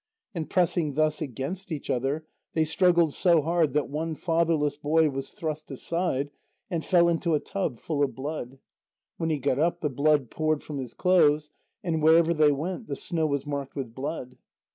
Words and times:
And 0.33 0.49
pressing 0.49 0.95
thus 0.95 1.21
against 1.21 1.71
each 1.71 1.87
other, 1.87 2.25
they 2.55 2.65
struggled 2.65 3.13
so 3.13 3.43
hard 3.43 3.73
that 3.73 3.87
one 3.87 4.15
fatherless 4.15 4.75
boy 4.75 5.11
was 5.11 5.31
thrust 5.33 5.69
aside 5.69 6.31
and 6.71 6.83
fell 6.83 7.07
into 7.07 7.35
a 7.35 7.39
tub 7.39 7.77
full 7.77 8.01
of 8.03 8.15
blood. 8.15 8.57
When 9.17 9.29
he 9.29 9.37
got 9.37 9.59
up, 9.59 9.81
the 9.81 9.89
blood 9.91 10.31
poured 10.31 10.63
from 10.63 10.79
his 10.79 10.95
clothes, 10.95 11.51
and 11.83 12.01
wherever 12.01 12.33
they 12.33 12.51
went, 12.51 12.87
the 12.87 12.95
snow 12.95 13.27
was 13.27 13.45
marked 13.45 13.75
with 13.75 13.93
blood. 13.93 14.37